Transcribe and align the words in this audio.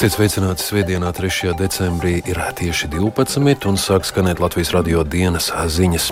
Esiet 0.00 0.14
sveicināti 0.16 0.64
Svētdienā, 0.64 1.10
3. 1.12 1.50
decembrī 1.60 2.22
ir 2.24 2.38
tieši 2.56 2.86
12. 2.88 3.66
un 3.68 3.76
sāk 3.76 4.06
skanēt 4.08 4.38
Latvijas 4.40 4.70
radio 4.72 5.02
dienas 5.04 5.50
ziņas. 5.52 6.06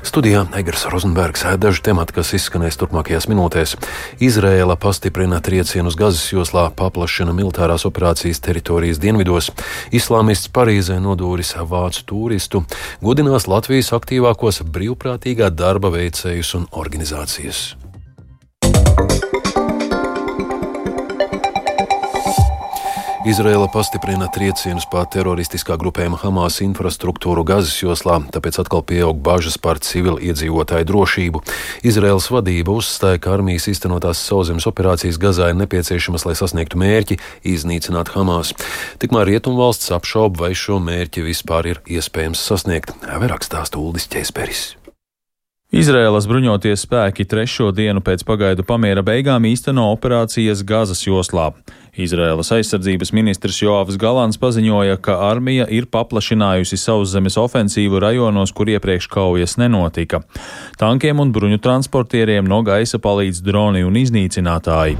Studijā 0.00 0.46
Egers 0.56 0.86
Rozenbergs 0.88 1.44
daži 1.60 1.84
temati, 1.84 2.16
kas 2.16 2.32
izskanēs 2.40 2.80
turpmākajās 2.80 3.28
minūtēs. 3.28 3.76
Izrēla 4.24 4.78
pastiprina 4.80 5.42
triecienu 5.44 5.92
uz 5.92 6.00
Gazas 6.00 6.24
joslā, 6.32 6.70
paplašina 6.72 7.36
militārās 7.36 7.84
operācijas 7.84 8.40
teritorijas 8.40 9.04
dienvidos. 9.04 9.52
Islāmists 9.92 10.48
Parīzē 10.48 10.96
nodūris 11.04 11.52
vācu 11.60 12.08
turistu, 12.08 12.64
godinās 13.04 13.44
Latvijas 13.44 13.92
aktīvākos 13.92 14.64
brīvprātīgā 14.64 15.52
darba 15.52 15.92
veicējus 15.92 16.56
un 16.62 16.70
organizācijas. 16.72 17.74
Izraela 23.24 23.70
pastiprina 23.72 24.26
triecienus 24.28 24.84
pār 24.92 25.06
teroristiskā 25.08 25.78
grupējuma 25.80 26.18
Hamas 26.20 26.58
infrastruktūru 26.60 27.40
Gazas 27.48 27.78
joslā, 27.80 28.18
tāpēc 28.34 28.58
atkal 28.60 28.84
pieaug 28.84 29.16
bažas 29.24 29.56
par 29.56 29.80
civili 29.80 30.28
iedzīvotāju 30.28 30.84
drošību. 30.90 31.40
Izraels 31.88 32.28
vadība 32.28 32.76
uzstāja, 32.76 33.22
ka 33.24 33.32
armijas 33.38 33.70
īstenotās 33.72 34.20
sauszemes 34.28 34.68
operācijas 34.68 35.16
Gazā 35.16 35.48
ir 35.54 35.58
nepieciešamas, 35.62 36.28
lai 36.28 36.36
sasniegtu 36.36 36.76
mērķi 36.84 37.16
iznīcināt 37.48 38.12
Hamas. 38.12 38.52
Tikmēr 39.00 39.32
Rietumvalsts 39.32 39.88
apšauba, 39.96 40.44
vai 40.44 40.52
šo 40.52 40.76
mērķi 40.84 41.24
vispār 41.24 41.72
ir 41.72 41.84
iespējams 41.88 42.44
sasniegt. 42.44 42.92
Vairāk 43.08 43.48
stāsta 43.48 43.80
Uldis 43.80 44.04
Česperis. 44.12 44.74
Izraēlas 45.74 46.28
bruņoties 46.30 46.84
spēki 46.84 47.24
trešo 47.26 47.72
dienu 47.74 47.98
pēc 48.04 48.20
pagaidu 48.28 48.62
pamiera 48.62 49.02
beigām 49.02 49.42
īsteno 49.48 49.88
operācijas 49.90 50.60
Gazas 50.62 51.00
joslā. 51.02 51.48
Izraēlas 51.98 52.52
aizsardzības 52.54 53.10
ministrs 53.16 53.58
Joavs 53.58 53.98
Galants 53.98 54.38
paziņoja, 54.38 55.00
ka 55.02 55.16
armija 55.26 55.66
ir 55.66 55.88
paplašinājusi 55.90 56.78
sauszemes 56.78 57.34
ofensīvu 57.42 57.98
rajonos, 58.06 58.54
kur 58.54 58.70
iepriekš 58.70 59.10
kaujas 59.10 59.56
nenotika. 59.58 60.22
Tankiem 60.78 61.18
un 61.24 61.34
bruņu 61.34 61.58
transportieriem 61.66 62.46
no 62.46 62.62
gaisa 62.62 63.02
palīdz 63.02 63.42
droni 63.42 63.82
un 63.82 63.98
iznīcinātāji. 63.98 64.94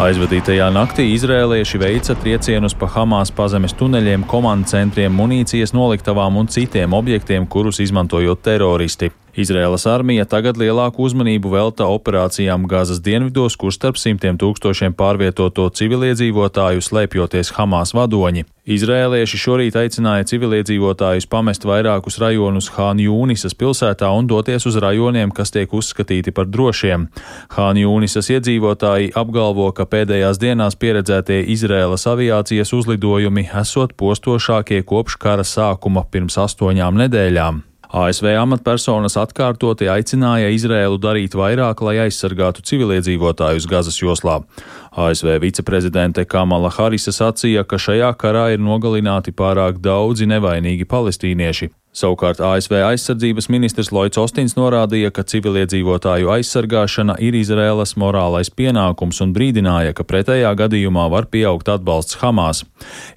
Aizvadītajā 0.00 0.70
naktī 0.72 1.04
izrēlieši 1.12 1.78
veica 1.78 2.14
triecienus 2.16 2.72
pa 2.72 2.88
Hamas 2.94 3.28
pazemes 3.36 3.74
tuneļiem, 3.76 4.24
komandu 4.24 4.70
centriem, 4.72 5.12
munīcijas 5.12 5.74
noliktavām 5.76 6.38
un 6.40 6.48
citiem 6.48 6.96
objektiem, 6.96 7.44
kurus 7.44 7.82
izmantojot 7.84 8.40
teroristi. 8.40 9.10
Izraēlas 9.32 9.86
armija 9.88 10.26
tagad 10.28 10.58
lielāku 10.60 11.06
uzmanību 11.06 11.54
velta 11.54 11.86
operācijām 11.88 12.66
Gazas 12.68 12.98
dienvidos, 13.00 13.54
kur 13.56 13.72
starp 13.72 13.96
simtiem 13.96 14.36
tūkstošiem 14.36 14.92
pārvietoto 14.92 15.70
civiliedzīvotāju 15.72 16.84
slēpjoties 16.84 17.54
Hamas 17.56 17.94
vadoņi. 17.96 18.44
Izrēlieši 18.68 19.40
šorīt 19.40 19.78
aicināja 19.80 20.28
civiliedzīvotājus 20.34 21.26
pamest 21.32 21.64
vairākus 21.64 22.20
rajonus 22.20 22.68
Hāna 22.76 23.06
Jūnisas 23.08 23.56
pilsētā 23.56 24.12
un 24.12 24.28
doties 24.28 24.68
uz 24.68 24.76
rajoniem, 24.84 25.32
kas 25.32 25.50
tiek 25.56 25.72
uzskatīti 25.72 26.36
par 26.36 26.52
drošiem. 26.52 27.08
Hāna 27.56 27.86
Jūnisas 27.86 28.28
iedzīvotāji 28.36 29.14
apgalvo, 29.16 29.72
ka 29.72 29.88
pēdējās 29.88 30.44
dienās 30.44 30.76
pieredzētie 30.76 31.40
Izrēlas 31.56 32.04
aviācijas 32.12 32.76
uzlidojumi 32.76 33.48
esot 33.64 33.96
postošākie 33.96 34.84
kopš 34.84 35.16
kara 35.16 35.48
sākuma 35.56 36.04
pirms 36.04 36.36
astoņām 36.44 37.00
nedēļām. 37.06 37.64
ASV 37.92 38.30
amatpersonas 38.40 39.18
atkārtoti 39.20 39.84
aicināja 39.92 40.48
Izrēlu 40.54 40.96
darīt 40.96 41.36
vairāk, 41.36 41.82
lai 41.84 41.98
aizsargātu 42.06 42.64
civiliedzīvotājus 42.64 43.66
Gazas 43.68 44.00
joslā. 44.00 44.38
ASV 44.96 45.36
viceprezidente 45.42 46.24
Kamala 46.24 46.72
Harisa 46.72 47.12
sacīja, 47.12 47.66
ka 47.68 47.76
šajā 47.76 48.14
karā 48.16 48.48
ir 48.54 48.64
nogalināti 48.64 49.36
pārāk 49.36 49.84
daudzi 49.84 50.24
nevainīgi 50.30 50.88
palestīnieši. 50.88 51.68
Savukārt 51.92 52.38
ASV 52.40 52.78
aizsardzības 52.86 53.50
ministrs 53.52 53.90
Lloyds 53.92 54.16
Ostins 54.16 54.54
norādīja, 54.56 55.10
ka 55.12 55.26
civiliedzīvotāju 55.28 56.30
aizsargāšana 56.32 57.18
ir 57.20 57.36
Izraēlas 57.36 57.98
morālais 58.00 58.48
pienākums 58.48 59.20
un 59.20 59.34
brīdināja, 59.36 59.92
ka 59.92 60.06
pretējā 60.08 60.54
gadījumā 60.56 61.04
var 61.12 61.28
pieaugt 61.28 61.68
atbalsts 61.68 62.16
Hamas. 62.22 62.62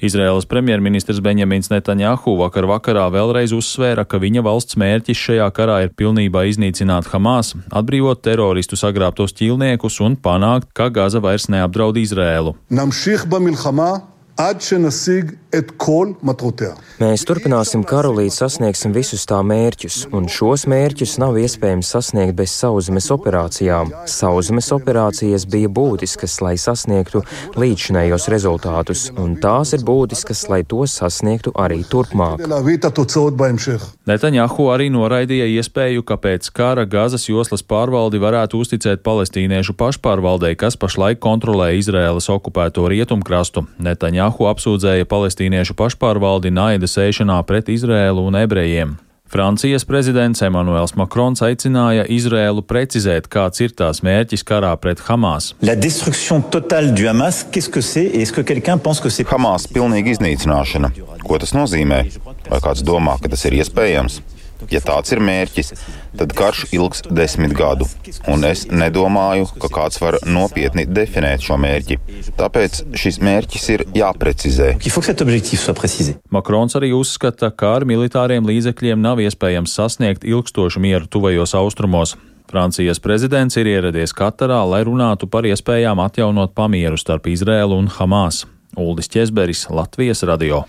Izraēlas 0.03 0.49
premjerministrs 0.51 1.23
Benjamins 1.23 1.71
Netanjahu 1.71 2.35
vakar 2.41 2.67
vakarā 2.67 3.05
vēlreiz 3.15 3.55
uzsvēra, 3.55 4.03
ka 4.03 4.19
viņa 4.19 4.43
valsts 4.43 4.75
mērķis 4.75 5.23
šajā 5.23 5.47
karā 5.55 5.79
ir 5.85 5.95
pilnībā 5.95 6.43
iznīcināt 6.51 7.07
Hamas, 7.13 7.53
atbrīvot 7.71 8.25
teroristu 8.27 8.75
sagrābtos 8.75 9.37
ķīlniekus 9.39 10.01
un 10.03 10.19
panākt, 10.19 10.73
ka 10.75 10.91
Gaza 10.91 11.23
vairs 11.23 11.47
neapdraud 11.47 11.95
Izraēlu. 12.03 12.57
Mēs 17.01 17.25
turpināsim 17.27 17.83
karu 17.87 18.13
līdz 18.17 18.37
sasniegsim 18.41 18.93
visus 18.95 19.25
tā 19.29 19.41
mērķus, 19.45 20.05
un 20.15 20.29
šos 20.31 20.65
mērķus 20.71 21.17
nav 21.21 21.37
iespējams 21.41 21.91
sasniegt 21.95 22.35
bez 22.37 22.53
sauszemes 22.55 23.09
operācijām. 23.13 23.91
Sauszemes 24.09 24.71
operācijas 24.75 25.45
bija 25.51 25.69
būtiskas, 25.71 26.37
lai 26.43 26.55
sasniegtu 26.61 27.23
līdzinējos 27.59 28.29
rezultātus, 28.31 29.07
un 29.19 29.35
tās 29.43 29.73
ir 29.75 29.83
būtiskas, 29.87 30.45
lai 30.51 30.61
tos 30.63 30.95
sasniegtu 31.01 31.53
arī 31.59 31.81
turpmāk. 31.87 32.45
Netanjahu 34.05 34.69
arī 34.73 34.89
noraidīja 34.93 35.47
iespēju, 35.57 36.05
ka 36.07 36.19
pēc 36.21 36.49
kara 36.55 36.85
Gazas 36.89 37.27
joslas 37.29 37.63
pārvaldi 37.65 38.21
varētu 38.21 38.59
uzticēt 38.63 39.03
palestīniešu 39.05 39.75
pašpārvaldei, 39.79 40.55
kas 40.59 40.77
pašlaik 40.79 41.19
kontrolē 41.23 41.71
Izraēlas 41.79 42.29
okupēto 42.31 42.87
rietumkrastu. 42.91 43.65
Netanjahu 43.81 44.47
apsūdzēja 44.51 45.07
palestīniešu 45.45 45.75
pašpārvaldi 45.77 46.49
naida 46.51 46.87
sēšanā 46.87 47.43
pret 47.45 47.69
Izrēlu 47.69 48.25
un 48.25 48.35
ebrejiem. 48.35 48.97
Francijas 49.29 49.83
prezidents 49.85 50.41
Emmanuels 50.41 50.95
Macrons 50.95 51.41
aicināja 51.41 52.05
Izrēlu 52.07 52.61
precizēt, 52.61 53.27
kāds 53.27 53.61
ir 53.61 53.73
tās 53.73 54.01
mērķis 54.01 54.43
karā 54.45 54.75
pret 54.77 54.99
Hamas. 55.07 55.53
Hamas 59.29 59.67
pilnīga 59.67 60.13
iznīcināšana. 60.15 60.93
Ko 61.25 61.37
tas 61.41 61.53
nozīmē? 61.53 62.05
Vai 62.49 62.61
kāds 62.61 62.85
domā, 62.85 63.17
ka 63.21 63.29
tas 63.29 63.45
ir 63.45 63.57
iespējams? 63.59 64.21
Ja 64.73 64.81
tāds 64.83 65.13
ir 65.13 65.21
mērķis, 65.23 65.73
tad 66.17 66.33
karš 66.37 66.65
ilgs 66.75 67.03
desmit 67.09 67.53
gadu, 67.57 67.87
un 68.31 68.45
es 68.47 68.65
nedomāju, 68.71 69.47
ka 69.61 69.69
kāds 69.79 69.99
var 70.01 70.17
nopietni 70.25 70.87
definēt 70.89 71.45
šo 71.45 71.57
mērķi. 71.61 71.99
Tāpēc 72.39 72.81
šis 72.97 73.19
mērķis 73.23 73.67
ir 73.75 73.85
jāprecizē. 73.97 74.71
Makrons 76.33 76.77
arī 76.79 76.93
uzskata, 76.97 77.51
ka 77.51 77.75
ar 77.79 77.87
militāriem 77.89 78.47
līdzekļiem 78.47 79.01
nav 79.01 79.21
iespējams 79.23 79.75
sasniegt 79.77 80.25
ilgstošu 80.27 80.81
mieru 80.83 81.09
tuvajos 81.11 81.55
austrumos. 81.57 82.15
Francijas 82.49 83.01
prezidents 83.01 83.57
ir 83.57 83.67
ieradies 83.67 84.13
Katarā, 84.13 84.61
lai 84.69 84.83
runātu 84.85 85.27
par 85.29 85.47
iespējām 85.49 85.99
atjaunot 86.03 86.53
pamieru 86.55 86.99
starp 87.01 87.25
Izrēlu 87.31 87.79
un 87.81 87.89
Hamas. 87.89 88.45
Uldis 88.77 89.07
Česberis, 89.07 89.67
Latvijas 89.69 90.23
radio. 90.23 90.63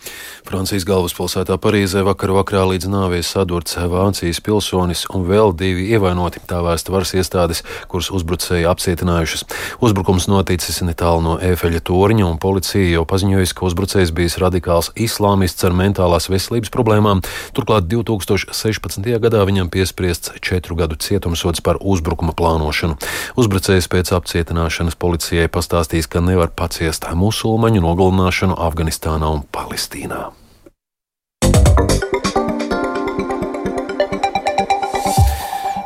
Francijas 0.47 0.85
galvaspilsētā 0.87 1.57
Parīzē 1.59 2.05
vakar 2.07 2.31
vakarā 2.37 2.63
līdz 2.71 2.87
nāvei 2.93 3.23
sadurts 3.27 3.75
Vācijas 3.77 4.39
pilsonis 4.45 5.05
un 5.11 5.25
vēl 5.27 5.51
divi 5.59 5.89
ievainoti 5.91 6.43
tā 6.47 6.61
vēsta 6.63 6.95
varas 6.95 7.15
iestādes, 7.19 7.65
kuras 7.91 8.13
uzbrucēji 8.15 8.69
apcietinājušas. 8.71 9.43
Uzbrukums 9.83 10.29
noticis 10.31 10.79
netālu 10.87 11.25
no 11.25 11.35
Ēfeļa 11.43 11.83
torņa 11.87 12.29
un 12.29 12.39
policija 12.43 12.93
jau 12.93 13.03
paziņojusi, 13.11 13.57
ka 13.59 13.67
uzbrucējs 13.67 14.15
bijis 14.15 14.39
radikāls 14.43 14.93
islāmists 14.95 15.67
ar 15.67 15.75
mentālās 15.75 16.31
veselības 16.31 16.71
problēmām. 16.75 17.25
Turklāt 17.59 17.91
2016. 17.91 19.11
gadā 19.27 19.43
viņam 19.49 19.73
piespriests 19.73 20.37
četru 20.39 20.79
gadu 20.79 20.95
cietumsods 21.01 21.65
par 21.65 21.81
uzbrukuma 21.83 22.37
plānošanu. 22.39 23.01
Uzbrucējs 23.41 23.91
pēc 23.91 24.15
apcietināšanas 24.15 24.95
policijai 24.95 25.51
pastāstīs, 25.51 26.07
ka 26.07 26.23
nevar 26.23 26.55
paciest 26.55 27.09
musulmaņu 27.17 27.83
no 27.83 27.96
nogalināšanu 27.97 28.57
Afganistānā 28.61 29.29
un 29.33 29.45
Palestīnā. 29.53 30.29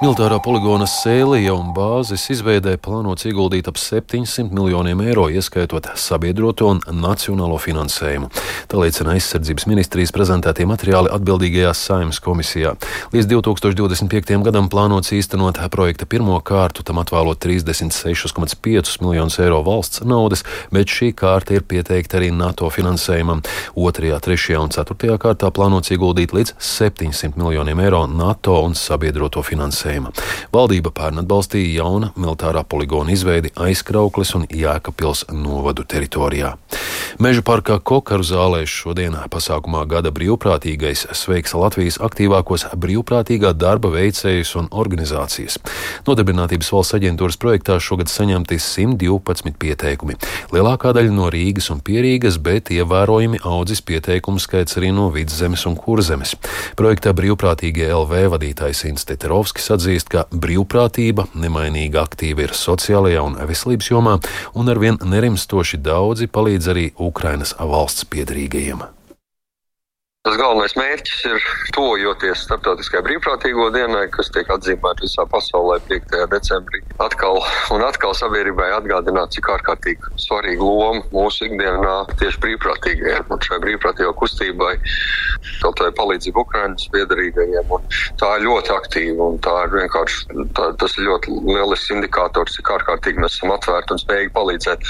Militārā 0.00 0.38
poligona 0.40 0.86
Sēlija 0.88 1.52
un 1.52 1.74
bāzes 1.76 2.22
izveidē 2.32 2.78
plānots 2.80 3.26
ieguldīt 3.28 3.66
ap 3.68 3.76
700 3.76 4.48
miljoniem 4.56 5.02
eiro, 5.04 5.26
ieskaitot 5.28 5.90
sabiedroto 6.00 6.70
un 6.72 6.78
nacionālo 7.02 7.58
finansējumu. 7.60 8.30
Tā 8.72 8.80
liecina 8.80 9.12
aizsardzības 9.12 9.66
ministrijas 9.68 10.14
prezentētie 10.16 10.64
materiāli 10.64 11.12
atbildīgajā 11.12 11.74
saimnes 11.76 12.20
komisijā. 12.24 12.72
Līdz 13.12 13.28
2025. 13.34 14.38
gadam 14.46 14.70
plānots 14.72 15.12
īstenot 15.12 15.60
projekta 15.68 16.08
pirmo 16.08 16.40
kārtu, 16.40 16.80
tam 16.80 17.02
atvēlot 17.04 17.44
36,5 17.44 19.04
miljonus 19.04 19.36
eiro 19.44 19.60
valsts 19.68 20.00
naudas, 20.08 20.46
bet 20.72 20.88
šī 20.88 21.10
kārta 21.12 21.58
ir 21.58 21.68
pieteikta 21.68 22.22
arī 22.22 22.32
NATO 22.32 22.72
finansējumam. 22.72 23.44
Otrajā, 23.76 24.16
trešajā 24.24 24.64
un 24.64 24.72
ceturtajā 24.72 25.20
kārtā 25.20 25.52
plānots 25.52 25.92
ieguldīt 25.92 26.32
līdz 26.32 26.56
700 26.56 27.36
miljoniem 27.36 27.84
eiro 27.84 28.06
NATO 28.08 28.62
un 28.64 28.72
sabiedroto 28.72 29.44
finansējumu. 29.44 29.89
Finansējuma. 29.90 30.12
Valdība 30.52 30.90
pērn 30.94 31.22
atbalstīja 31.22 31.82
jauna 31.82 32.12
militārā 32.16 32.64
poligona 32.64 33.12
izveidi 33.12 33.50
aizkrauklis 33.56 34.34
un 34.34 34.46
Jēkabpils 34.46 35.28
novadu 35.32 35.84
teritorijā. 35.84 36.56
Meža 37.20 37.42
parkā 37.42 37.78
Kokaru 37.82 38.24
zālē 38.24 38.62
šodien 38.66 39.16
pasākumā 39.30 39.82
gada 39.90 40.10
brīvprātīgais 40.14 41.06
sveiks 41.12 41.54
Latvijas 41.54 41.98
aktīvākos 42.00 42.68
brīvprātīgā 42.80 43.52
darba 43.52 43.90
veicējus 43.92 44.54
un 44.56 44.68
organizācijas. 44.70 45.58
Nodarbinātības 46.06 46.70
valsts 46.72 46.96
aģentūras 46.96 47.38
projektā 47.40 47.78
šogad 47.82 48.08
saņemti 48.08 48.58
112 48.62 49.58
pieteikumi. 49.58 50.16
Lielākā 50.54 50.94
daļa 50.96 51.12
no 51.14 51.28
Rīgas 51.32 51.70
un 51.74 51.82
Pierīgas, 51.84 52.38
bet 52.40 52.70
ievērojami 52.74 53.42
audzis 53.44 53.82
pieteikumu 53.84 54.40
skaits 54.40 54.78
arī 54.80 54.92
no 54.94 55.10
Vidzemes 55.12 55.66
un 55.68 55.76
Kurzemes. 55.76 56.36
Projektā 56.78 57.12
brīvprātīgie 57.16 57.90
LV 57.90 58.30
vadītājs 58.36 58.86
Inns 58.88 59.06
Teterovskis 59.10 59.70
atzīst, 59.80 60.12
ka 60.12 60.26
brīvprātība 60.30 61.30
nemainīgi 61.40 61.98
aktīva 62.00 62.44
ir 62.44 62.56
sociālajā 62.56 63.24
un 63.24 63.40
veselības 63.48 63.90
jomā, 63.90 64.16
un 64.54 64.68
arvien 64.68 65.00
nerimstoši 65.00 65.80
daudzi 65.80 66.28
palīdz 66.28 66.72
arī 66.74 66.88
Ukrainas 67.00 67.56
valsts 67.58 68.08
piedrīgajiem. 68.12 68.99
Tas 70.20 70.34
galvenais 70.36 70.74
mērķis 70.76 71.20
ir 71.30 71.44
tojoties 71.72 72.42
starptautiskajai 72.44 73.06
brīvprātīgo 73.06 73.70
dienai, 73.72 74.02
kas 74.12 74.28
tiek 74.34 74.50
atzīmēta 74.52 75.06
visā 75.06 75.24
pasaulē 75.32 75.78
5. 75.88 76.18
decembrī. 76.28 76.82
Atkal 77.00 77.38
un 77.72 77.84
atkal 77.86 78.12
sabiedrībai 78.18 78.66
atgādināt, 78.76 79.32
cik 79.32 79.48
ārkārtīgi 79.54 80.12
svarīga 80.20 80.66
loma 80.66 81.00
mūsu 81.14 81.46
ikdienā 81.48 81.94
tieši 82.20 82.42
brīvprātīgajiem 82.42 83.32
un 83.32 83.40
šai 83.46 83.58
brīvprātīgo 83.64 84.12
kustībai, 84.20 84.74
kaut 85.62 85.80
vai 85.86 85.88
palīdzību 86.02 86.44
Ukrainas 86.44 86.84
piedarīgajiem. 86.92 87.72
Un 87.78 87.88
tā 88.20 88.34
ir 88.36 88.46
ļoti 88.50 88.76
aktīva 88.76 89.30
un 89.32 89.40
tā 89.48 89.56
ir 89.64 89.74
vienkārši, 89.78 90.44
tā, 90.60 90.68
tas 90.84 90.98
ir 91.00 91.08
ļoti 91.08 91.40
lielisks 91.48 91.96
indikators, 91.96 92.60
cik 92.60 92.74
ārkārtīgi 92.76 93.24
mēs 93.24 93.40
esam 93.40 93.56
atvērti 93.56 93.96
un 93.96 94.04
spējīgi 94.04 94.36
palīdzēt. 94.36 94.86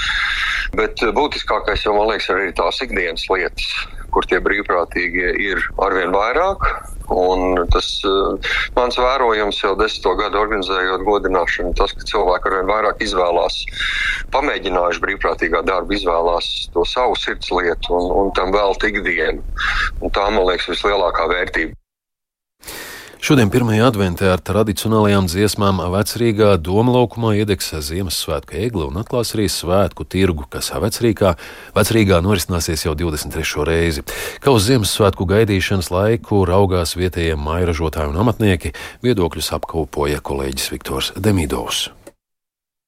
Bet 0.75 1.07
būtiskākais 1.15 1.87
jau, 1.87 1.95
man 1.95 2.11
liekas, 2.11 2.27
ir 2.27 2.43
arī 2.43 2.53
tās 2.59 2.83
ikdienas 2.83 3.27
lietas 3.31 3.71
kur 4.13 4.27
tie 4.29 4.41
brīvprātīgie 4.43 5.31
ir 5.41 5.63
arvien 5.81 6.13
vairāk. 6.15 6.67
Un 7.11 7.57
tas 7.73 7.87
uh, 8.07 8.53
mans 8.77 8.95
vērojums 8.95 9.57
jau 9.59 9.73
desmito 9.79 10.13
gadu 10.19 10.39
organizējot 10.39 11.03
godināšanu, 11.07 11.73
tas, 11.75 11.91
ka 11.97 12.07
cilvēki 12.07 12.51
arvien 12.51 12.71
vairāk 12.71 13.03
izvēlās, 13.03 13.57
pamēģinājuši 14.31 15.03
brīvprātīgā 15.03 15.65
darbu, 15.67 15.97
izvēlās 15.97 16.47
to 16.71 16.85
savu 16.87 17.19
sirds 17.19 17.51
lietu 17.51 17.97
un, 17.97 18.07
un 18.21 18.33
tam 18.37 18.55
vēl 18.55 18.79
tik 18.79 19.01
dienu. 19.03 19.43
Un 19.99 20.15
tā, 20.15 20.29
man 20.31 20.47
liekas, 20.47 20.71
vislielākā 20.71 21.27
vērtība. 21.35 21.80
Šodien 23.21 23.51
pirmajā 23.53 23.85
adventē 23.85 24.31
ar 24.33 24.41
tradicionālajām 24.41 25.27
dziesmām 25.29 25.77
vecrīgā 25.93 26.55
doma 26.57 26.95
laukumā 26.95 27.35
iedegs 27.37 27.69
Ziemassvētku 27.85 28.57
egli 28.57 28.87
un 28.87 28.97
atklās 28.97 29.35
arī 29.35 29.45
svētku 29.45 30.07
tirgu, 30.09 30.47
kas 30.49 30.71
vecrīgā, 30.73 31.35
vecrīgā 31.77 32.17
norisināsies 32.25 32.87
jau 32.87 32.95
23. 32.97 33.45
reizi. 33.69 34.07
Kā 34.41 34.49
uz 34.49 34.65
Ziemassvētku 34.71 35.29
gaidīšanas 35.35 35.93
laiku 35.93 36.41
raugās 36.49 36.97
vietējie 36.97 37.37
mairažotāji 37.37 38.09
un 38.09 38.21
amatnieki, 38.25 38.73
viedokļus 39.05 39.53
apkopoja 39.61 40.25
kolēģis 40.25 40.71
Viktors 40.73 41.13
Demidovs. 41.13 41.91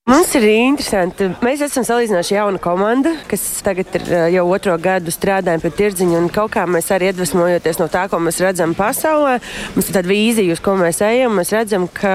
Mums 0.04 0.34
ir 0.36 0.44
interesanti. 0.52 1.30
Mēs 1.40 1.62
esam 1.64 1.86
salīdzinoši 1.88 2.34
jauna 2.36 2.60
komanda, 2.60 3.14
kas 3.32 3.40
tagad 3.64 3.94
ir 3.96 4.10
jau 4.34 4.42
otro 4.52 4.74
gadu 4.76 5.14
strādājam 5.16 5.62
pie 5.64 5.70
tirdziņa. 5.78 6.20
Kaut 6.36 6.52
kā 6.58 6.66
mēs 6.68 6.90
arī 6.92 7.08
iedvesmojoties 7.14 7.80
no 7.80 7.88
tā, 7.88 8.02
ko 8.12 8.20
mēs 8.20 8.42
redzam 8.44 8.74
pasaulē, 8.76 9.38
mums 9.78 9.88
ir 9.88 9.96
tāda 9.96 10.12
vīzija, 10.12 10.58
uz 10.58 10.62
ko 10.66 10.74
mēs 10.76 11.00
ejam. 11.08 11.38
Mēs 11.40 11.54
redzam, 11.56 11.86
ka 11.88 12.12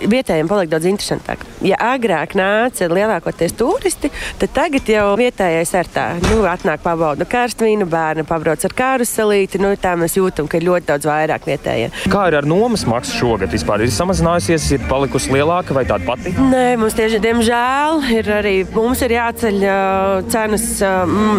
vietējiem 0.00 0.48
paliek 0.48 0.70
daudz 0.72 0.88
interesantāk. 0.88 1.44
Ja 1.68 1.76
agrāk 1.90 2.32
nāca 2.38 2.88
lielākoties 2.88 3.52
turisti, 3.60 4.08
tad 4.40 4.54
tagad 4.56 4.88
jau 4.88 5.04
vietējais 5.20 5.74
ar 5.76 5.92
tā, 5.92 6.06
nu, 6.30 6.40
atnāk 6.48 6.80
pabauda 6.80 7.28
karstvīnu, 7.28 7.90
bērni 7.92 8.24
pabrauc 8.24 8.64
ar 8.64 8.76
kāruselīti. 8.80 9.60
Nu, 9.60 9.74
tā 9.76 9.92
mēs 10.00 10.16
jūtam, 10.16 10.48
ka 10.48 10.62
ir 10.62 10.68
ļoti 10.70 10.88
daudz 10.94 11.10
vairāk 11.12 11.44
vietējie. 11.52 11.92
Kā 12.08 12.24
ir 12.32 12.40
ar 12.40 12.48
nomas 12.48 12.88
maksu 12.88 13.20
šogad? 13.20 13.52
Vispār 13.52 13.84
ir 13.84 13.92
samazinājusies, 13.92 14.72
ir 14.78 14.88
palikusi 14.88 15.36
lielāka 15.36 15.76
vai 15.76 15.84
tāda 15.84 16.08
pati? 16.08 16.32
Nē, 16.38 16.64
mums 16.80 16.96
tieši 16.96 17.17
diemžēl 17.22 18.02
ir 18.14 18.28
arī 18.32 18.54
mums 18.74 19.00
ir 19.04 19.14
jāceļ 19.16 19.58
cenas. 20.32 20.66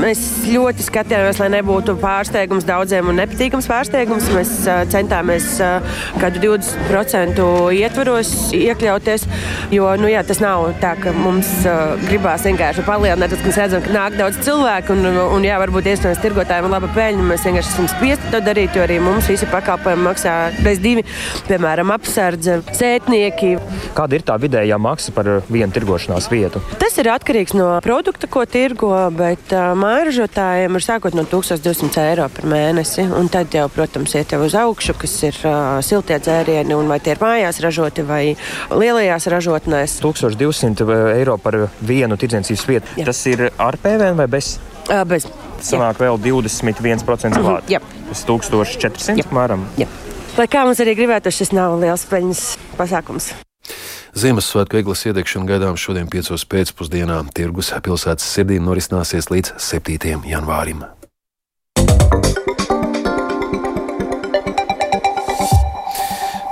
Mēs 0.01 0.21
ļoti 0.49 0.85
skatījāmies, 0.85 1.39
lai 1.41 1.49
nebūtu 1.55 1.95
pārsteigums 2.01 2.67
daudziem 2.67 3.11
un 3.11 3.19
nepatīkams 3.21 3.69
pārsteigums. 3.69 4.29
Mēs 4.35 4.53
centāmies 4.93 5.49
kādu 6.21 6.43
20% 6.45 7.43
ietvaros 7.79 8.33
iekļauties, 8.57 9.27
jo 9.73 9.87
nu, 10.01 10.09
jā, 10.11 10.23
tas 10.27 10.41
nav 10.43 10.67
tā, 10.81 10.95
ka 10.99 11.13
mums 11.15 11.49
uh, 11.69 11.95
gribās 12.07 12.43
vienkārši 12.47 12.85
palielināt, 12.87 13.35
tad, 13.35 13.45
mēs 13.47 13.61
redzam, 13.61 13.85
ka 13.85 13.95
nāk 13.95 14.17
daudz 14.19 14.41
cilvēku 14.45 14.97
un, 14.97 15.07
un 15.37 15.47
jā, 15.47 15.59
varbūt 15.61 15.91
iespējams 15.93 16.23
tirgotājiem 16.25 16.67
ir 16.67 16.75
laba 16.75 16.91
peļņa. 16.97 17.29
Mēs 17.29 17.47
vienkārši 17.47 17.73
esam 17.75 17.89
spiesti 17.93 18.33
to 18.33 18.43
darīt, 18.43 18.75
jo 18.75 18.83
arī 18.83 18.99
mums 19.03 19.29
visi 19.31 19.47
pakalpojumi 19.53 20.07
maksā 20.09 20.35
bez 20.65 20.81
divi, 20.83 21.05
piemēram, 21.47 21.93
apsardze, 21.95 22.59
sētnieki. 22.75 23.55
Kāda 23.97 24.19
ir 24.19 24.27
tā 24.27 24.39
vidējā 24.41 24.81
maksa 24.81 25.15
par 25.15 25.33
vienu? 25.47 25.59
vienu 25.59 25.75
tirgošanās 25.75 26.29
vietu? 26.31 26.61
Tas 26.79 26.97
ir 26.99 27.09
atkarīgs 27.11 27.53
no 27.57 27.67
produkta, 27.83 28.27
ko 28.31 28.45
tirgo, 28.49 28.91
bet 29.15 29.53
uh, 29.53 29.73
mājražotājiem 29.79 30.75
ir 30.75 30.85
sākot 30.85 31.15
no 31.17 31.25
1200 31.29 32.05
eiro 32.09 32.27
par 32.33 32.47
mēnesi. 32.49 33.05
Un 33.15 33.29
tad 33.31 33.53
jau, 33.53 33.67
protams, 33.73 34.15
iet 34.15 34.33
jau 34.33 34.41
uz 34.45 34.55
augšu, 34.57 34.95
kas 34.99 35.15
ir 35.27 35.39
uh, 35.45 35.79
siltie 35.85 36.19
dzērieni, 36.19 36.75
un 36.75 36.89
vai 36.89 36.99
tie 37.03 37.15
ir 37.15 37.23
mājās 37.23 37.61
ražoti 37.63 38.05
vai 38.07 38.23
lielajās 38.71 39.29
ražotnēs. 39.59 39.99
1200 40.01 41.17
eiro 41.17 41.37
par 41.37 41.69
vienu 41.81 42.17
tirdzniecības 42.17 42.67
vietu. 42.67 42.87
Jā. 42.97 43.05
Tas 43.05 43.25
ir 43.27 43.51
ar 43.57 43.77
PVN 43.77 44.17
vai 44.17 44.27
bez? 44.27 44.59
Uh, 44.89 45.03
bez. 45.05 45.27
Sanāk 45.61 45.99
jā. 45.99 46.07
vēl 46.07 46.19
21% 46.23 47.35
mhm, 47.35 47.43
klāt. 47.43 47.69
Jā. 47.69 47.79
Tas 48.09 48.23
1400 48.25 49.25
apmēram. 49.25 49.67
Lai 50.37 50.47
kā 50.47 50.63
mums 50.63 50.79
arī 50.79 50.95
gribētu, 50.95 51.31
šis 51.31 51.51
nav 51.51 51.79
liels 51.81 52.05
peļņas 52.07 52.43
pasākums. 52.77 53.33
Ziemassvētku 54.19 54.79
eglis 54.79 55.03
iedegšana 55.05 55.45
gaidām 55.45 55.77
šodien 55.77 56.07
5. 56.09 56.31
pēcpusdienā. 56.49 57.19
Tirgus 57.35 57.73
pilsētas 57.83 58.25
sirdī 58.25 58.57
norisināsies 58.63 59.29
līdz 59.29 59.59
7. 59.59 60.23
janvārim. 60.25 60.87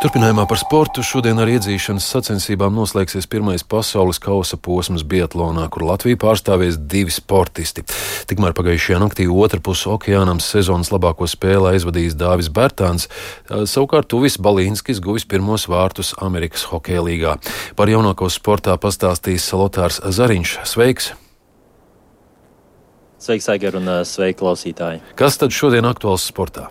Turpinājumā 0.08 0.46
par 0.48 0.56
sportu 0.56 1.04
šodien 1.04 1.36
ar 1.44 1.50
iedzīšanas 1.52 2.06
sacensībām 2.14 2.72
noslēgsies 2.80 3.26
pirmais 3.28 3.66
pasaules 3.68 4.22
kausa 4.24 4.56
posms 4.56 5.04
Bietlānā, 5.04 5.66
kur 5.68 5.84
Latvija 5.84 6.16
pārstāvēs 6.22 6.78
divi 6.80 7.12
sportisti. 7.12 7.84
Tikmēr 8.30 8.56
pagājušajā 8.56 9.02
naktī 9.04 9.26
otru 9.28 9.60
pusi 9.68 9.90
okeānam 9.92 10.40
sezonas 10.40 10.94
labāko 10.96 11.28
spēli 11.28 11.74
aizvadījis 11.74 12.16
Dāvis 12.24 12.48
Bērtāns, 12.56 13.10
savukārt 13.52 14.08
Tuvis 14.16 14.40
Balīnskis 14.40 15.04
guvis 15.04 15.28
pirmos 15.28 15.68
vārtus 15.68 16.14
Amerikas 16.24 16.64
Hokeja 16.72 17.04
līgā. 17.04 17.36
Par 17.76 17.92
jaunāko 17.92 18.32
sportā 18.32 18.80
pastāstīs 18.80 19.52
Lotārs 19.60 20.00
Zariņš. 20.00 20.58
Sveiks! 20.72 21.12
Sveiks, 23.20 23.52
Aigar, 23.52 23.76
un 23.76 23.92
sveiki, 24.08 24.40
klausītāji! 24.40 25.04
Kas 25.20 25.44
tad 25.44 25.52
šodien 25.52 25.92
aktuāls 25.92 26.32
sportā? 26.32 26.70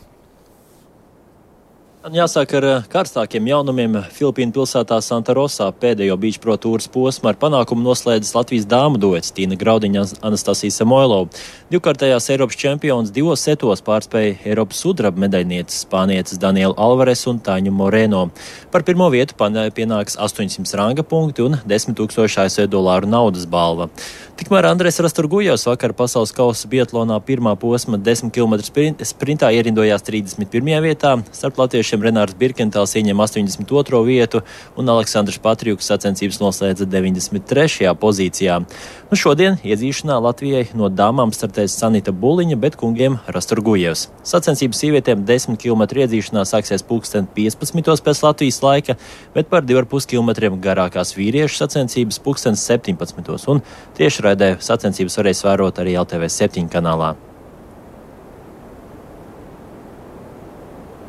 Jāsāk 2.07 2.53
ar 2.55 2.65
eh, 2.71 2.85
karstākiem 2.87 3.49
jaunumiem. 3.51 3.97
Filipīnu 4.15 4.55
pilsētā 4.55 5.01
Santa 5.03 5.35
Rosā 5.35 5.67
pēdējo 5.75 6.15
beach 6.23 6.37
pro 6.39 6.55
tūras 6.55 6.87
posmu 6.87 7.33
ar 7.33 7.39
panākumu 7.41 7.83
noslēdzis 7.83 8.31
Latvijas 8.37 8.69
dāmu 8.71 9.01
duets 9.03 9.33
Tīna 9.35 9.59
Graudiņa 9.59 10.05
Anastasija 10.23 10.71
Samoilova. 10.71 11.27
Divkārtējās 11.73 12.31
Eiropas 12.31 12.61
čempions 12.61 13.11
divos 13.11 13.43
setos 13.43 13.83
pārspēja 13.83 14.37
Eiropas 14.47 14.85
sudraba 14.85 15.19
medaļnieces 15.25 15.81
spānieces 15.83 16.39
Danielu 16.39 16.77
Alvares 16.79 17.25
un 17.27 17.41
Tāņu 17.43 17.73
Moreno. 17.75 18.29
Par 18.71 18.87
pirmo 18.87 19.11
vietu 19.11 19.35
pienāks 19.35 20.15
800 20.15 20.79
ranga 20.79 21.03
punkti 21.03 21.43
un 21.43 21.59
10 21.67 21.99
tūkstoši 21.99 22.45
ASV 22.45 22.69
dolāru 22.71 23.11
naudas 23.11 23.51
balva. 23.51 23.91
Tikmēr 24.37 24.67
Andrēs 24.69 25.01
Rasturgujos 25.01 25.63
vakar 25.65 25.95
pasaules 25.97 26.31
kausa 26.37 26.69
Bietlonā 26.69 27.19
pirmā 27.25 27.57
posma 27.57 27.97
10 27.99 28.31
km 28.31 28.61
sprintā 29.01 29.49
ierindojās 29.59 30.05
31. 30.05 30.75
vietā. 30.85 31.17
Starp 31.33 31.57
latviešiem 31.57 31.96
Renārs 32.03 32.35
Birkentāls 32.35 32.97
ieņem 32.99 33.23
82. 33.23 34.01
vietu 34.09 34.43
un 34.77 34.91
Aleksandrs 34.91 35.39
Patriuks 35.39 35.87
sacensības 35.87 36.41
noslēdza 36.43 36.89
93. 36.91 37.93
pozīcijā. 38.03 38.59
Nu, 39.07 39.15
šodien 39.15 39.61
iedzīšanā 39.63 40.19
Latvijai 40.25 40.65
no 40.75 40.91
dāmām 40.91 41.31
startēs 41.31 41.79
Sanita 41.79 42.11
Buliņa, 42.11 42.59
bet 42.59 42.75
kungiem 42.81 43.21
Rasturgujevs. 43.31 44.09
Sacensības 44.27 44.83
sievietēm 44.83 45.23
10 45.29 45.61
km 45.63 45.87
iedzīšanā 46.03 46.43
sāksies 46.49 46.83
pulksten 46.83 47.31
15. 47.37 48.03
pēc 48.03 48.25
Latvijas 48.27 48.61
laika, 48.65 48.99
bet 49.37 49.53
par 49.53 49.63
2,5 49.63 50.11
km 50.11 50.59
garākās 50.59 51.15
vīriešu 51.15 51.63
sacensības 51.63 52.19
pulksten 52.25 52.59
17. 52.59 53.39
un 53.55 53.63
tieši 53.95 54.17
tiešraidē 54.17 54.57
sacensības 54.65 55.19
varēs 55.21 55.45
vērot 55.45 55.81
arī 55.83 55.97
LTV 56.01 56.29
7 56.33 56.69
kanālā. 56.73 57.15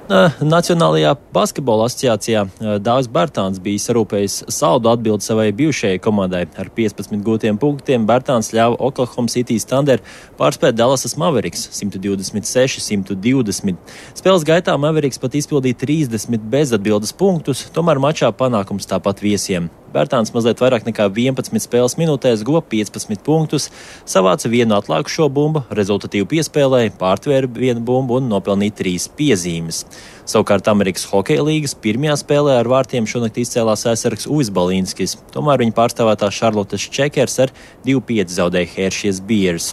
Nacionālajā 0.07 1.09
basketbola 1.35 1.89
asociācijā 1.89 2.45
Dārzs 2.79 3.09
Bērtāns 3.11 3.59
bija 3.59 3.81
sarūpējis 3.83 4.37
saldu 4.55 4.87
atbildi 4.87 5.25
savai 5.25 5.49
bijušajai 5.51 5.99
komandai. 5.99 6.45
Ar 6.55 6.69
15 6.77 7.19
gūtiem 7.25 7.59
punktiem 7.59 8.05
Bērtāns 8.07 8.53
ļāva 8.55 8.79
Oklahoma 8.87 9.27
City 9.27 9.57
Thunder 9.59 9.99
pārspēt 10.39 10.77
Dallasas 10.79 11.17
Mavericks 11.19 11.67
126, 11.75 12.79
120. 12.87 13.75
Spēles 14.15 14.47
gaitā 14.47 14.77
Mavericks 14.79 15.19
pat 15.19 15.35
izpildīja 15.35 15.81
30 15.83 16.39
bezatbildes 16.55 17.11
punktus, 17.11 17.65
tomēr 17.75 17.99
mačā 17.99 18.31
panākums 18.31 18.87
tāpat 18.87 19.19
viesiem. 19.25 19.67
Bērtāns 19.97 20.29
mazliet 20.35 20.59
vairāk 20.61 20.85
nekā 20.85 21.07
11 21.09 21.57
spēles 21.63 21.95
minūtēs 21.97 22.43
guva 22.45 22.61
15 22.61 23.23
punktus, 23.25 23.69
savāca 24.05 24.51
vienu 24.51 24.75
atlikušo 24.77 25.25
bumbu, 25.33 25.63
rezultatīvu 25.73 26.27
piespēlēja, 26.35 26.93
pārtvēra 26.99 27.49
vienu 27.49 27.81
bumbu 27.87 28.19
un 28.19 28.29
nopelnīja 28.29 28.75
trīs 28.77 29.07
piezīmes. 29.17 29.85
Savukārt 30.27 30.69
Amerikas 30.69 31.07
Hokeja 31.09 31.45
līgas 31.47 31.73
pirmajā 31.81 32.19
spēlē 32.21 32.59
ar 32.59 32.69
vārtiem 32.69 33.07
šonakt 33.09 33.39
izcēlās 33.41 33.87
aizsargs 33.89 34.29
Uvis 34.29 34.51
Balīnskis, 34.53 35.17
tomēr 35.33 35.63
viņa 35.63 35.73
pārstāvētā 35.79 36.29
Šarlotes 36.35 36.85
Čekers 36.93 37.39
ar 37.47 37.55
2-5 37.87 38.37
zaudēja 38.37 38.73
Heršies 38.75 39.23
Beers. 39.25 39.71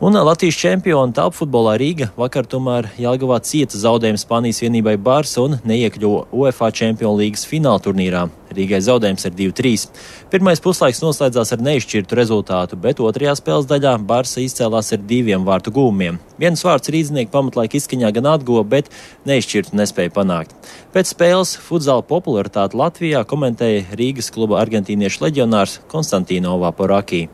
Un 0.00 0.14
Latvijas 0.14 0.54
čempiona 0.54 1.10
top 1.10 1.34
futbolā 1.34 1.72
Rīga 1.74 2.06
vakar 2.14 2.46
tomēr 2.46 2.86
Jālgavā 3.02 3.40
cieta 3.42 3.74
zaudējumu 3.82 4.20
Spānijas 4.22 4.60
vienībai 4.62 4.92
Barsa 5.02 5.42
un 5.42 5.56
neiekļuva 5.66 6.28
UEFA 6.38 6.68
Čempionu 6.70 7.18
līgas 7.18 7.42
fināla 7.50 7.82
turnīrā. 7.82 8.20
Rīgai 8.54 8.78
zaudējums 8.78 9.26
ir 9.26 9.34
2-3. 9.40 9.88
Pirmais 10.30 10.62
puslaiks 10.62 11.02
noslēdzās 11.02 11.50
ar 11.56 11.64
neizšķirtu 11.66 12.14
rezultātu, 12.14 12.78
bet 12.78 13.02
otrajā 13.02 13.34
spēles 13.40 13.66
daļā 13.66 13.96
Barsa 14.06 14.38
izcēlās 14.44 14.92
ar 14.94 15.02
diviem 15.02 15.42
vārtu 15.48 15.74
gūmiem. 15.74 16.20
Viens 16.38 16.62
vārds 16.62 16.94
rīznieku 16.94 17.34
pamatlaika 17.34 17.80
izskaņā 17.80 18.12
gan 18.20 18.30
atguva, 18.36 18.62
bet 18.76 18.92
neizšķirtu 19.26 19.74
nespēja 19.82 20.14
panākt. 20.14 20.54
Pēc 20.94 21.10
spēles 21.10 21.56
futzāla 21.58 22.06
popularitāti 22.06 22.78
Latvijā 22.78 23.24
komentēja 23.26 23.98
Rīgas 23.98 24.30
kluba 24.30 24.62
argentīniešu 24.62 25.26
leģionārs 25.26 25.80
Konstantīno 25.90 26.54
Vaporaki. 26.62 27.26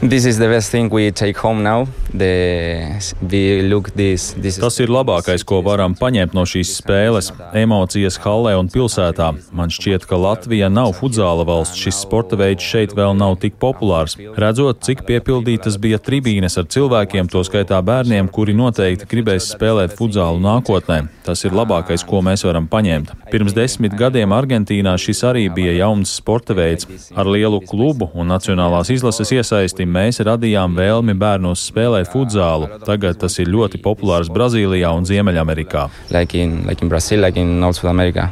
This 0.00 0.26
is 0.26 0.38
the 0.38 0.46
best 0.46 0.70
thing 0.70 0.88
we 0.90 1.10
take 1.10 1.36
home 1.36 1.64
now. 1.64 1.88
The, 2.14 3.02
we 3.20 3.62
look 3.62 3.90
this, 3.96 4.32
this 4.38 4.56
Tas 4.56 4.78
ir 4.78 4.92
labākais, 4.94 5.42
ko 5.42 5.58
varam 5.66 5.96
paņemt 5.98 6.36
no 6.38 6.44
šīs 6.46 6.76
spēles. 6.78 7.32
Emocijas 7.58 8.14
hallē 8.22 8.52
un 8.60 8.70
pilsētā. 8.70 9.32
Man 9.50 9.74
šķiet, 9.74 10.06
ka 10.06 10.14
Latvija 10.14 10.68
nav 10.70 10.94
futzāla 11.00 11.42
valsts. 11.48 11.80
Šis 11.82 11.98
sporta 12.04 12.38
veids 12.38 12.62
šeit 12.62 12.94
vēl 12.94 13.16
nav 13.18 13.40
tik 13.42 13.58
populārs. 13.58 14.14
Redzot, 14.38 14.84
cik 14.86 15.02
piepildītas 15.08 15.80
bija 15.82 15.98
tribīnes 15.98 16.54
ar 16.62 16.70
cilvēkiem, 16.70 17.26
to 17.26 17.42
skaitā 17.42 17.82
bērniem, 17.82 18.30
kuri 18.30 18.54
noteikti 18.54 19.10
gribēs 19.10 19.50
spēlēt 19.50 19.98
futzālu 19.98 20.38
nākotnē. 20.46 21.00
Tas 21.26 21.42
ir 21.42 21.58
labākais, 21.58 22.06
ko 22.06 22.22
mēs 22.22 22.46
varam 22.46 22.70
paņemt. 22.70 23.16
Pirms 23.34 23.58
desmit 23.58 23.98
gadiem 23.98 24.30
Argentīnā 24.32 24.94
šis 24.94 25.26
arī 25.26 25.48
bija 25.50 25.74
jauns 25.82 26.14
sporta 26.22 26.54
veids. 26.54 26.86
Ar 27.18 27.26
lielu 27.26 27.58
klubu 27.66 28.12
un 28.14 28.30
nacionālās 28.30 28.94
izlases 28.94 29.34
iesaisti 29.34 29.87
mēs 29.90 30.20
radījām 30.28 30.76
vēlmi 30.78 31.14
bērnos 31.18 31.64
spēlēt 31.70 32.10
futzālu. 32.12 32.68
Tagad 32.86 33.18
tas 33.22 33.38
ir 33.42 33.50
ļoti 33.50 33.80
populārs 33.84 34.30
Brazīlijā 34.32 34.92
un 34.94 35.08
Ziemeļamerikā. 35.08 35.88
like 36.10 36.34
in, 36.34 36.66
like 36.66 36.82
in 36.82 36.88
Brazil, 36.88 37.20
like 37.20 37.40
in 37.40 37.58
North 37.60 37.84
America. 37.84 38.30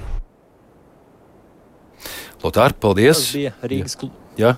Lotār, 2.45 2.77
paldies! 2.79 3.33
Kluba. 3.97 4.15
Jā. 4.37 4.57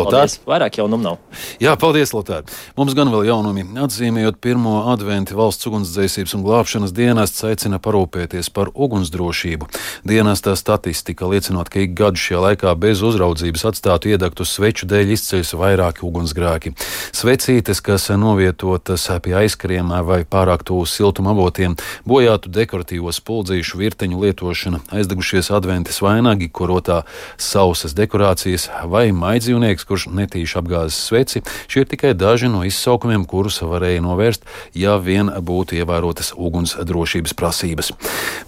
Lotār. 0.00 0.24
Paldies, 0.24 0.38
vairāk 0.48 0.80
jaunumu 0.80 1.04
nav. 1.04 1.18
Jā, 1.62 1.76
paldies, 1.80 2.14
Lotār. 2.16 2.44
Mums 2.78 2.96
gan 2.98 3.12
vēl 3.12 3.28
jaunumi. 3.28 3.66
Atzīmējot 3.84 4.40
pirmo 4.42 4.80
adventu 4.92 5.36
valsts 5.38 5.68
ugunsdzēsības 5.70 6.34
un 6.36 6.44
glābšanas 6.46 6.94
dienests 6.96 7.44
aicina 7.46 7.80
parūpēties 7.82 8.50
par 8.56 8.72
ugunsdrošību. 8.74 9.68
Dienestā 10.08 10.56
statistika 10.58 11.28
liecinot, 11.30 11.70
ka 11.70 11.84
ik 11.84 11.94
gadu 11.98 12.20
šajā 12.20 12.42
laikā 12.46 12.74
bez 12.80 13.02
uzraudzības 13.06 13.66
atstātu 13.70 14.12
iedegtu 14.14 14.46
sveču 14.48 14.88
dēļ 14.90 15.14
izceļas 15.16 15.54
vairāki 15.60 16.04
ugunsgrēki. 16.06 16.74
Svecītes, 17.16 17.82
kas 17.84 18.08
novietotas 18.16 19.06
pie 19.22 19.36
aizkariem 19.42 19.92
vai 20.06 20.22
pārāk 20.28 20.64
tuvu 20.66 20.86
siltuma 20.88 21.34
avotiem, 21.34 21.76
bojātu 22.08 22.52
dekoratīvo 22.52 23.12
spuldzīšu 23.14 23.80
virteņu 23.80 24.20
lietošana, 24.24 24.82
aizdegušies 24.96 25.50
adventas 25.54 26.00
vainagi, 26.04 26.50
korotā 26.52 27.02
sausas 27.40 27.94
dekorācijas 27.98 28.68
vai 28.90 29.08
maidzīvnieks, 29.16 29.86
kurš 29.90 30.06
netīši 30.14 30.58
apgāzis 30.60 30.98
sveci. 31.10 31.42
Šie 31.70 31.84
ir 31.84 31.90
tikai 31.90 32.14
daži 32.14 32.50
no 32.52 32.62
izsaukumiem, 32.66 33.26
kurus 33.28 33.60
varēja 33.64 34.04
novērst, 34.04 34.46
ja 34.78 34.96
vien 35.02 35.28
būtu 35.28 35.80
ievērotas 35.80 36.32
ugunsdrošības 36.38 37.34
prasības. 37.38 37.92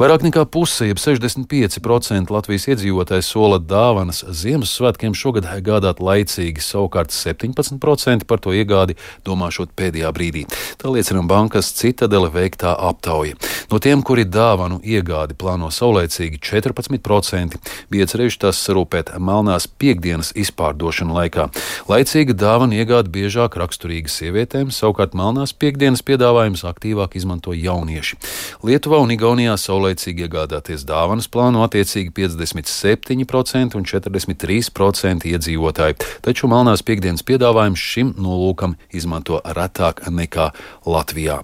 Vairāk 0.01 0.27
nekā 0.29 0.47
puse, 0.47 0.87
jeb 0.89 1.03
65% 1.03 2.33
Latvijas 2.33 2.69
iedzīvotāji 2.71 3.27
sola 3.27 3.59
dāvanas 3.59 4.23
Ziemassvētkiem 4.43 5.17
šogad 5.19 5.51
gādāt 5.67 6.01
laicīgi, 6.03 6.63
savukārt 6.63 7.15
17% 7.15 8.27
par 8.29 8.43
to 8.43 8.55
iegādi 8.55 8.97
domāšot 9.27 9.75
pēdējā 9.79 10.13
brīdī. 10.15 10.47
Tā 10.79 10.93
liecina 10.93 11.25
bankas 11.27 11.73
Citadele 11.77 12.31
veiktā 12.33 12.75
aptauja. 12.79 13.37
No 13.71 13.78
tiem, 13.83 14.02
kuri 14.02 14.25
dāvanu 14.26 14.81
iegādi 14.83 15.37
plāno 15.38 15.71
saulēcīgi, 15.73 16.40
14% 16.42 17.59
bija 17.92 18.09
cerējuši 18.11 18.40
tās 18.45 18.61
sarūpēt 18.66 19.12
melnās 19.23 19.69
piekdienas 19.81 20.33
izpārdošanu 20.38 21.16
laikā. 21.16 21.49
Laicīga 21.90 22.37
dāvana 22.38 22.81
iegāde 22.81 23.12
biežāk 23.12 23.57
raksturīga 23.61 24.11
sievietēm, 24.12 24.73
savukārt 24.75 25.16
melnās 25.19 25.54
piekdienas 25.54 26.04
piedāvājums 26.07 26.64
aktīvāk 26.69 27.16
izmanto 27.21 27.54
jaunieši. 27.57 28.19
Lietuvā 28.66 29.02
un 29.02 29.14
Igaunijā 29.14 29.57
saulēcīgi 29.61 30.26
iegādāties 30.26 30.87
dāvanas 30.88 31.31
plāno 31.33 31.64
attiecīgi 31.66 32.14
57% 32.19 33.78
un 33.78 33.88
43% 33.88 35.28
iedzīvotāji, 35.33 35.99
taču 36.25 36.50
melnās 36.52 36.85
piekdienas 36.87 37.26
piedāvājums 37.28 37.90
šim 37.92 38.14
nolūkam 38.19 38.78
izmanto 38.92 39.42
retāk 39.45 40.07
nekā 40.11 40.50
Latvijā. 40.87 41.42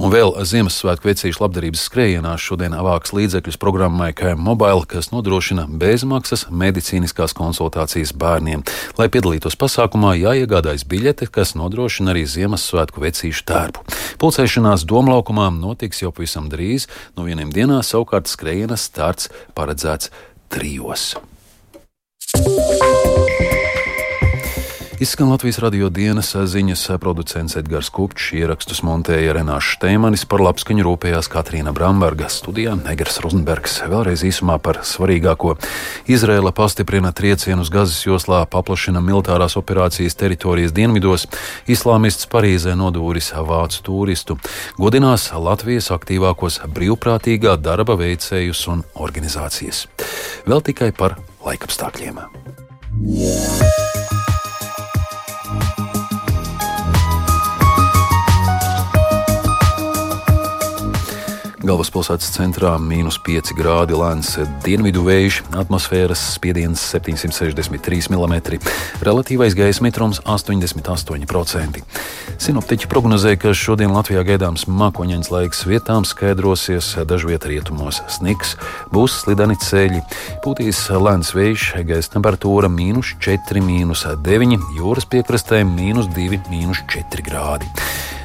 Un 0.00 0.12
vēl 0.12 0.32
Ziemassvētku 0.46 1.10
vecīšu 1.10 1.42
labdarības 1.42 1.84
skrējienās 1.88 2.44
šodien 2.44 2.76
vāks 2.86 3.14
līdzekļus 3.16 3.58
programmai 3.60 4.10
KM 4.16 4.40
Mobile, 4.46 4.86
kas 4.88 5.10
nodrošina 5.12 5.66
bezmaksas 5.68 6.46
medicīniskās 6.50 7.34
konsultācijas 7.36 8.14
bērniem. 8.16 8.64
Lai 9.00 9.08
piedalītos 9.12 9.58
pasākumā, 9.60 10.14
jāiegādājas 10.20 10.86
biļete, 10.88 11.30
kas 11.32 11.56
nodrošina 11.58 12.14
arī 12.14 12.26
Ziemassvētku 12.30 13.04
vecīšu 13.04 13.46
tērpu. 13.50 13.84
Pulcēšanās 14.20 14.86
domlaukumā 14.88 15.50
notiks 15.54 16.02
jau 16.04 16.12
pavisam 16.14 16.48
drīz, 16.52 16.88
no 17.16 17.28
vieniem 17.28 17.52
dienām 17.54 17.84
savukārt 17.86 18.30
skrējienas 18.30 18.88
starts 18.90 19.30
paredzēts 19.56 20.12
trijos. 20.52 21.14
Izskan 25.00 25.30
Latvijas 25.30 25.58
radio 25.58 25.88
dienas 25.88 26.34
ziņas 26.36 26.82
producents 27.00 27.54
Edgars 27.56 27.88
Kupčs, 27.88 28.34
ierakstus 28.36 28.82
montēja 28.84 29.32
Renāša 29.32 29.78
Šteimanis, 29.78 30.26
par 30.28 30.42
labskaņu 30.44 30.84
rūpējās 30.84 31.30
Katrīna 31.32 31.72
Bramberga, 31.72 32.28
studijā 32.28 32.74
Negers 32.82 33.16
Rozenbergs. 33.24 33.78
Vēlreiz 33.88 34.20
īsumā 34.28 34.58
par 34.60 34.82
svarīgāko. 34.84 35.54
Izraela 36.04 36.52
pastiprina 36.52 37.14
triecienus 37.16 37.72
Gazas 37.72 38.04
joslā, 38.04 38.42
paplašina 38.44 39.00
militārās 39.00 39.56
operācijas 39.56 40.20
teritorijas 40.20 40.76
dienvidos, 40.76 41.24
islāmists 41.64 42.28
Parīzē 42.28 42.76
nodūris 42.76 43.32
vācu 43.32 43.80
turistu, 43.88 44.36
godinās 44.76 45.30
Latvijas 45.32 45.88
aktīvākos 45.96 46.60
brīvprātīgā 46.76 47.56
darba 47.56 47.96
veicējus 48.04 48.66
un 48.68 48.84
organizācijas. 49.00 49.86
Vēl 50.44 50.60
tikai 50.68 50.92
par 50.92 51.16
laikapstākļiem. 51.48 52.20
Yeah. 53.00 53.49
Galvaspilsētas 61.70 62.32
centrā- 62.34 62.72
mīnus 62.90 63.20
5 63.22 63.52
grādi, 63.54 63.94
lēns 63.94 64.32
dienvidu 64.64 65.04
vējš, 65.06 65.36
atmosfēras 65.54 66.18
spiediens 66.34 66.82
763 66.82 68.10
mm, 68.10 68.58
relatīvais 69.06 69.54
gaisa 69.54 69.84
mitrums 69.86 70.18
88%. 70.26 71.84
Sinoptiķi 72.42 72.90
prognozēja, 72.90 73.38
ka 73.38 73.54
šodien 73.54 73.94
Latvijā 73.94 74.26
gaidāms 74.26 74.66
mākoņains 74.66 75.30
laiks 75.30 75.62
vietām 75.62 76.02
skaidrosies, 76.02 76.96
dažviet 77.06 77.46
rietumos 77.46 78.02
sniks, 78.10 78.56
būs 78.90 79.22
slideni 79.22 79.54
ceļi, 79.54 80.02
pūtīs 80.42 80.88
lēns 80.90 81.30
vējš, 81.38 81.86
gaisa 81.86 82.16
temperatūra- 82.18 82.66
mīnus 82.80 83.14
4, 83.22 83.62
mīnus 83.62 84.08
9, 84.26 84.58
jūras 84.74 85.06
piekrastē- 85.06 85.62
mīnus 85.78 86.10
2, 86.10 86.42
mīnus 86.50 86.82
4 86.90 87.22
grādi. 87.22 87.70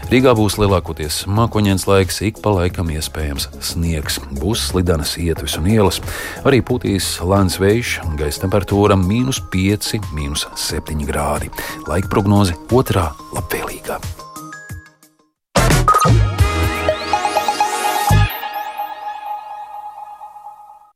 Rīgā 0.06 0.36
būs 0.38 0.60
lielākoties 0.62 1.24
mākoņdienas 1.34 1.88
laiks, 1.90 2.20
ik 2.28 2.38
pa 2.44 2.52
laikam 2.54 2.92
iespējams 2.94 3.48
sniegs. 3.66 4.20
Būs 4.38 4.68
slidenas 4.70 5.16
ietves 5.18 5.58
un 5.58 5.66
ielas, 5.74 5.98
arī 6.46 6.60
pūtīs 6.62 7.08
lēns 7.26 7.58
vējš, 7.62 7.96
gaisa 8.20 8.44
temperatūra- 8.44 9.00
mīnus 9.10 9.42
5, 9.50 9.98
mīnus 10.14 10.46
7 10.54 11.02
grādi. 11.10 11.50
Laika 11.90 12.08
prognoze 12.14 12.54
otrā 12.70 13.10
labvēlīgā. 13.34 14.25